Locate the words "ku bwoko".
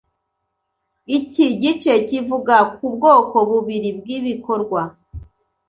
2.75-3.35